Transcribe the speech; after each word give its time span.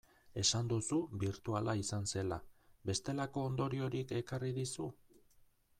Esan 0.43 0.69
duzu 0.69 0.97
birtuala 1.23 1.75
izan 1.81 2.09
zela, 2.15 2.41
bestelako 2.91 3.45
ondoriorik 3.51 4.17
ekarri 4.23 4.55
dizu? 4.59 4.91